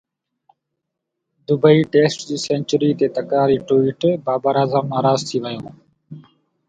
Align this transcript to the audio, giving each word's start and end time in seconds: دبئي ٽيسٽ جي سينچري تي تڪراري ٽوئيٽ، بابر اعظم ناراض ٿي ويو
دبئي 1.49 1.79
ٽيسٽ 1.95 2.19
جي 2.29 2.37
سينچري 2.45 2.89
تي 3.01 3.07
تڪراري 3.19 3.57
ٽوئيٽ، 3.73 4.01
بابر 4.31 4.55
اعظم 4.65 4.85
ناراض 4.95 5.19
ٿي 5.29 5.37
ويو 5.45 5.69